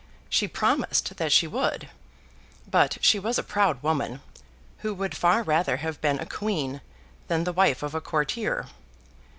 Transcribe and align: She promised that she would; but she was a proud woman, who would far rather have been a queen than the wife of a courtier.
She 0.31 0.47
promised 0.47 1.17
that 1.17 1.31
she 1.31 1.45
would; 1.45 1.87
but 2.67 2.97
she 3.01 3.19
was 3.19 3.37
a 3.37 3.43
proud 3.43 3.83
woman, 3.83 4.21
who 4.79 4.95
would 4.95 5.15
far 5.15 5.43
rather 5.43 5.77
have 5.77 6.01
been 6.01 6.17
a 6.17 6.25
queen 6.25 6.81
than 7.27 7.43
the 7.43 7.53
wife 7.53 7.83
of 7.83 7.93
a 7.93 8.01
courtier. 8.01 8.65